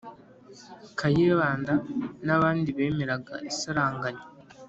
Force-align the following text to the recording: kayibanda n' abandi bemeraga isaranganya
kayibanda 0.99 1.73
n' 2.25 2.33
abandi 2.35 2.69
bemeraga 2.77 3.33
isaranganya 3.51 4.23